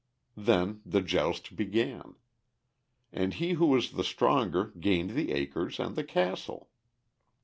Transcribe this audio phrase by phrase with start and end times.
[0.35, 2.15] Then the joust began.
[3.13, 6.71] And he who was the stronger gained the acres and the castle.